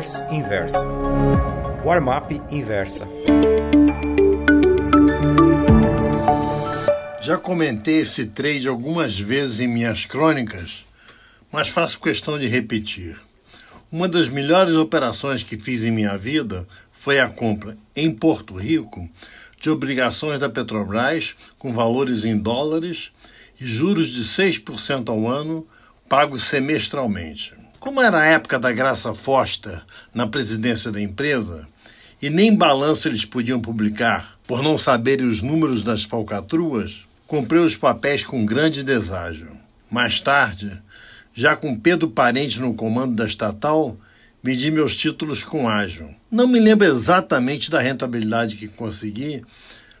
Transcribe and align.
Traders 0.00 0.20
Inversa. 0.32 0.84
Warm-up 1.84 2.40
Inversa. 2.50 3.06
Já 7.20 7.36
comentei 7.36 7.98
esse 7.98 8.26
trade 8.26 8.66
algumas 8.66 9.18
vezes 9.18 9.60
em 9.60 9.68
minhas 9.68 10.06
crônicas, 10.06 10.86
mas 11.52 11.68
faço 11.68 12.00
questão 12.00 12.38
de 12.38 12.46
repetir. 12.46 13.18
Uma 13.92 14.08
das 14.08 14.30
melhores 14.30 14.74
operações 14.74 15.42
que 15.42 15.58
fiz 15.58 15.84
em 15.84 15.90
minha 15.90 16.16
vida 16.16 16.66
foi 16.90 17.20
a 17.20 17.28
compra 17.28 17.76
em 17.94 18.10
Porto 18.10 18.54
Rico 18.54 19.06
de 19.60 19.68
obrigações 19.68 20.40
da 20.40 20.48
Petrobras 20.48 21.36
com 21.58 21.74
valores 21.74 22.24
em 22.24 22.38
dólares 22.38 23.12
e 23.60 23.66
juros 23.66 24.08
de 24.08 24.24
6% 24.24 25.10
ao 25.10 25.28
ano, 25.28 25.66
pagos 26.08 26.44
semestralmente. 26.44 27.52
Como 27.80 28.02
era 28.02 28.20
a 28.20 28.26
época 28.26 28.58
da 28.58 28.70
Graça 28.70 29.14
Foster 29.14 29.80
na 30.12 30.26
presidência 30.26 30.92
da 30.92 31.00
empresa, 31.00 31.66
e 32.20 32.28
nem 32.28 32.54
balanço 32.54 33.08
eles 33.08 33.24
podiam 33.24 33.58
publicar 33.58 34.38
por 34.46 34.62
não 34.62 34.76
saberem 34.76 35.26
os 35.26 35.40
números 35.40 35.82
das 35.82 36.04
falcatruas, 36.04 37.06
comprei 37.26 37.62
os 37.62 37.74
papéis 37.74 38.22
com 38.22 38.44
grande 38.44 38.84
deságio. 38.84 39.52
Mais 39.90 40.20
tarde, 40.20 40.78
já 41.32 41.56
com 41.56 41.74
Pedro 41.74 42.10
Parente 42.10 42.60
no 42.60 42.74
comando 42.74 43.14
da 43.14 43.24
estatal, 43.24 43.96
vendi 44.42 44.70
meus 44.70 44.94
títulos 44.94 45.42
com 45.42 45.66
ágio. 45.66 46.14
Não 46.30 46.46
me 46.46 46.60
lembro 46.60 46.86
exatamente 46.86 47.70
da 47.70 47.80
rentabilidade 47.80 48.56
que 48.56 48.68
consegui, 48.68 49.42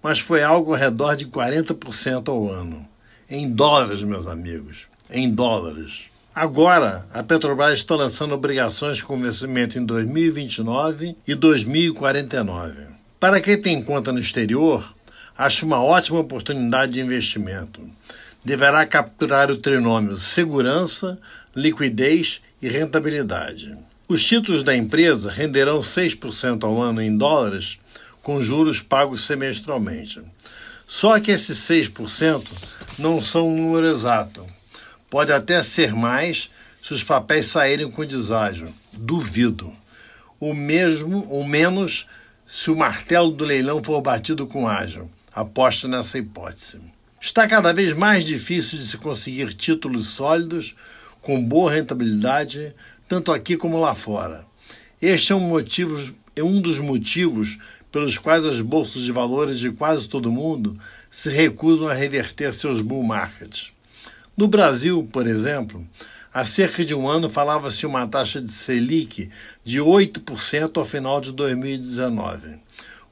mas 0.00 0.20
foi 0.20 0.44
algo 0.44 0.72
ao 0.72 0.78
redor 0.78 1.16
de 1.16 1.26
40% 1.26 2.28
ao 2.28 2.48
ano. 2.52 2.86
Em 3.28 3.50
dólares, 3.50 4.00
meus 4.02 4.28
amigos. 4.28 4.86
Em 5.10 5.28
dólares. 5.28 6.13
Agora, 6.36 7.06
a 7.14 7.22
Petrobras 7.22 7.78
está 7.78 7.94
lançando 7.94 8.34
obrigações 8.34 9.00
com 9.00 9.22
vencimento 9.22 9.78
em 9.78 9.86
2029 9.86 11.16
e 11.24 11.32
2049. 11.32 12.74
Para 13.20 13.40
quem 13.40 13.56
tem 13.56 13.80
conta 13.80 14.10
no 14.10 14.18
exterior, 14.18 14.92
acho 15.38 15.64
uma 15.64 15.80
ótima 15.80 16.18
oportunidade 16.18 16.94
de 16.94 17.00
investimento. 17.00 17.80
Deverá 18.44 18.84
capturar 18.84 19.48
o 19.48 19.58
trinômio 19.58 20.18
segurança, 20.18 21.16
liquidez 21.54 22.40
e 22.60 22.68
rentabilidade. 22.68 23.78
Os 24.08 24.24
títulos 24.24 24.64
da 24.64 24.74
empresa 24.74 25.30
renderão 25.30 25.78
6% 25.78 26.64
ao 26.64 26.82
ano 26.82 27.00
em 27.00 27.16
dólares, 27.16 27.78
com 28.24 28.42
juros 28.42 28.82
pagos 28.82 29.24
semestralmente. 29.24 30.20
Só 30.84 31.20
que 31.20 31.30
esses 31.30 31.58
6% 31.58 32.44
não 32.98 33.20
são 33.20 33.48
um 33.48 33.56
número 33.56 33.86
exato 33.86 34.44
Pode 35.08 35.32
até 35.32 35.62
ser 35.62 35.94
mais 35.94 36.50
se 36.82 36.92
os 36.92 37.02
papéis 37.02 37.46
saírem 37.46 37.90
com 37.90 38.04
deságio. 38.04 38.74
Duvido. 38.92 39.72
O 40.38 40.52
mesmo, 40.52 41.26
ou 41.30 41.44
menos, 41.44 42.06
se 42.44 42.70
o 42.70 42.76
martelo 42.76 43.30
do 43.30 43.44
leilão 43.44 43.82
for 43.82 44.00
batido 44.00 44.46
com 44.46 44.68
ágil. 44.68 45.10
Aposto 45.32 45.88
nessa 45.88 46.18
hipótese. 46.18 46.80
Está 47.20 47.48
cada 47.48 47.72
vez 47.72 47.94
mais 47.94 48.26
difícil 48.26 48.78
de 48.78 48.86
se 48.86 48.98
conseguir 48.98 49.54
títulos 49.54 50.08
sólidos 50.08 50.76
com 51.22 51.42
boa 51.42 51.72
rentabilidade, 51.72 52.74
tanto 53.08 53.32
aqui 53.32 53.56
como 53.56 53.80
lá 53.80 53.94
fora. 53.94 54.44
Este 55.00 55.32
é 55.32 55.34
um, 55.34 55.40
motivo, 55.40 56.14
é 56.36 56.42
um 56.42 56.60
dos 56.60 56.78
motivos 56.78 57.58
pelos 57.90 58.18
quais 58.18 58.44
as 58.44 58.60
bolsas 58.60 59.02
de 59.02 59.12
valores 59.12 59.58
de 59.58 59.70
quase 59.70 60.08
todo 60.08 60.30
mundo 60.30 60.78
se 61.10 61.30
recusam 61.30 61.88
a 61.88 61.94
reverter 61.94 62.52
seus 62.52 62.80
bull 62.80 63.02
markets. 63.02 63.73
No 64.36 64.48
Brasil, 64.48 65.08
por 65.12 65.28
exemplo, 65.28 65.86
há 66.32 66.44
cerca 66.44 66.84
de 66.84 66.92
um 66.92 67.08
ano 67.08 67.30
falava-se 67.30 67.86
uma 67.86 68.04
taxa 68.08 68.40
de 68.40 68.50
Selic 68.50 69.30
de 69.62 69.78
8% 69.78 70.76
ao 70.76 70.84
final 70.84 71.20
de 71.20 71.30
2019. 71.30 72.56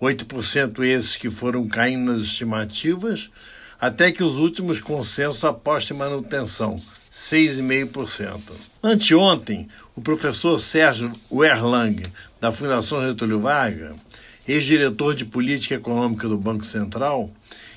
8% 0.00 0.82
esses 0.82 1.18
que 1.18 1.28
foram 1.28 1.68
caindo 1.68 2.10
nas 2.10 2.22
estimativas, 2.22 3.30
até 3.78 4.10
que 4.10 4.24
os 4.24 4.38
últimos 4.38 4.80
consensos 4.80 5.44
apostem 5.44 5.94
manutenção, 5.94 6.80
6,5%. 7.12 8.40
Anteontem, 8.82 9.68
o 9.94 10.00
professor 10.00 10.58
Sérgio 10.58 11.12
Werlang, 11.30 12.02
da 12.40 12.50
Fundação 12.50 13.06
Getúlio 13.06 13.40
Vargas, 13.40 13.94
ex-diretor 14.52 15.14
de 15.14 15.24
política 15.24 15.76
econômica 15.76 16.28
do 16.28 16.36
Banco 16.36 16.64
Central, 16.64 17.30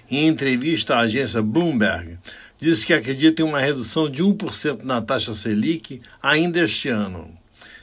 em 0.09 0.27
entrevista 0.27 0.95
à 0.95 1.01
agência 1.01 1.41
Bloomberg, 1.41 2.17
disse 2.59 2.85
que 2.85 2.93
acredita 2.93 3.41
em 3.41 3.45
uma 3.45 3.59
redução 3.59 4.09
de 4.09 4.23
1% 4.23 4.83
na 4.83 5.01
taxa 5.01 5.33
Selic 5.33 6.01
ainda 6.21 6.61
este 6.61 6.89
ano. 6.89 7.29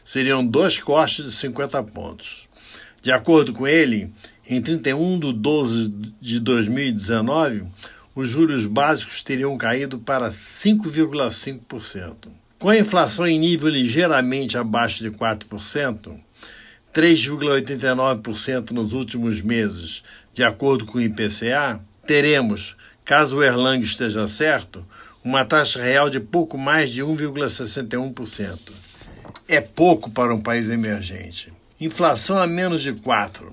Seriam 0.05 0.45
dois 0.45 0.79
cortes 0.79 1.25
de 1.25 1.33
50 1.33 1.83
pontos. 1.85 2.49
De 3.03 3.13
acordo 3.13 3.53
com 3.53 3.67
ele, 3.67 4.13
em 4.49 4.61
31 4.61 5.21
de 5.21 5.33
12 5.33 5.89
de 6.21 6.41
2019, 6.41 7.65
os 8.15 8.29
juros 8.29 8.67
básicos 8.67 9.23
teriam 9.23 9.57
caído 9.57 9.99
para 9.99 10.31
5,5%. 10.31 12.29
Com 12.59 12.69
a 12.69 12.79
inflação 12.79 13.27
em 13.27 13.39
nível 13.39 13.69
ligeiramente 13.71 14.59
abaixo 14.59 15.03
de 15.03 15.11
4%, 15.11 16.15
3,89% 16.95 18.73
nos 18.73 18.93
últimos 18.93 19.41
meses, 19.41 20.03
de 20.33 20.43
acordo 20.43 20.85
com 20.85 20.99
o 20.99 21.01
IPCA, 21.01 21.81
teremos 22.05 22.77
caso 23.05 23.39
o 23.39 23.43
Erlang 23.43 23.85
esteja 23.85 24.27
certo, 24.27 24.85
uma 25.23 25.45
taxa 25.45 25.83
real 25.83 26.11
de 26.11 26.19
pouco 26.19 26.59
mais 26.59 26.91
de 26.91 27.03
1,61%. 27.03 28.73
É 29.47 29.61
pouco 29.61 30.11
para 30.11 30.35
um 30.35 30.41
país 30.41 30.69
emergente. 30.69 31.53
Inflação 31.81 32.39
a 32.39 32.47
menos 32.47 32.83
de 32.83 32.93
4%, 32.93 33.53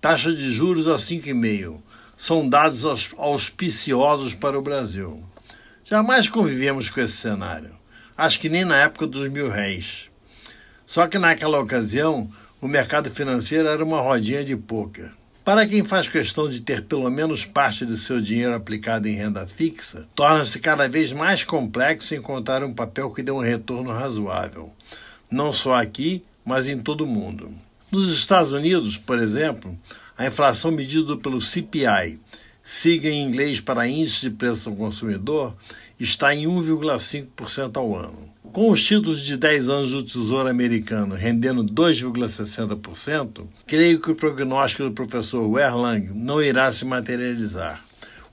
taxa 0.00 0.32
de 0.32 0.52
juros 0.52 0.86
a 0.86 0.96
5,5%. 0.96 1.80
São 2.16 2.48
dados 2.48 2.84
auspiciosos 3.16 4.34
para 4.34 4.58
o 4.58 4.62
Brasil. 4.62 5.22
Jamais 5.84 6.28
convivemos 6.28 6.90
com 6.90 7.00
esse 7.00 7.12
cenário. 7.12 7.70
Acho 8.16 8.40
que 8.40 8.48
nem 8.48 8.64
na 8.64 8.76
época 8.76 9.06
dos 9.06 9.28
mil 9.28 9.48
réis. 9.48 10.10
Só 10.84 11.06
que 11.06 11.16
naquela 11.16 11.60
ocasião, 11.60 12.28
o 12.60 12.66
mercado 12.66 13.10
financeiro 13.10 13.68
era 13.68 13.84
uma 13.84 14.00
rodinha 14.00 14.44
de 14.44 14.56
pôquer. 14.56 15.12
Para 15.44 15.66
quem 15.66 15.84
faz 15.84 16.08
questão 16.08 16.48
de 16.48 16.60
ter 16.60 16.84
pelo 16.84 17.08
menos 17.08 17.44
parte 17.44 17.86
do 17.86 17.96
seu 17.96 18.20
dinheiro 18.20 18.54
aplicado 18.54 19.08
em 19.08 19.14
renda 19.14 19.46
fixa, 19.46 20.06
torna-se 20.14 20.58
cada 20.58 20.88
vez 20.88 21.12
mais 21.12 21.44
complexo 21.44 22.14
encontrar 22.14 22.62
um 22.62 22.74
papel 22.74 23.10
que 23.10 23.22
dê 23.22 23.30
um 23.30 23.40
retorno 23.40 23.90
razoável, 23.90 24.72
não 25.30 25.52
só 25.52 25.80
aqui, 25.80 26.22
mas 26.44 26.68
em 26.68 26.78
todo 26.78 27.04
o 27.04 27.06
mundo. 27.06 27.50
Nos 27.90 28.12
Estados 28.12 28.52
Unidos, 28.52 28.98
por 28.98 29.18
exemplo, 29.18 29.78
a 30.18 30.26
inflação 30.26 30.70
medida 30.70 31.16
pelo 31.16 31.40
CPI, 31.40 32.20
siga 32.62 33.08
em 33.08 33.26
inglês 33.26 33.60
para 33.60 33.88
Índice 33.88 34.28
de 34.28 34.30
Preço 34.30 34.68
ao 34.68 34.76
Consumidor, 34.76 35.56
está 35.98 36.34
em 36.34 36.44
1,5% 36.46 37.76
ao 37.76 37.96
ano. 37.96 38.28
Com 38.52 38.70
os 38.70 38.84
títulos 38.84 39.20
de 39.20 39.36
10 39.36 39.68
anos 39.68 39.90
do 39.92 40.02
Tesouro 40.02 40.48
Americano 40.48 41.14
rendendo 41.14 41.62
2,60%, 41.64 43.46
creio 43.66 44.00
que 44.00 44.10
o 44.10 44.14
prognóstico 44.14 44.84
do 44.84 44.92
professor 44.92 45.46
Werlang 45.48 46.10
não 46.14 46.42
irá 46.42 46.72
se 46.72 46.84
materializar. 46.84 47.84